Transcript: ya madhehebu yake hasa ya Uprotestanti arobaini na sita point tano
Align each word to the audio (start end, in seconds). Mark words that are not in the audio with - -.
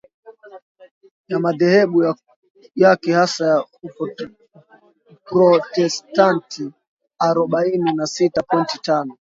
ya 1.27 1.39
madhehebu 1.39 2.15
yake 2.75 3.13
hasa 3.13 3.45
ya 3.47 3.65
Uprotestanti 5.27 6.69
arobaini 7.19 7.93
na 7.93 8.07
sita 8.07 8.43
point 8.43 8.81
tano 8.81 9.17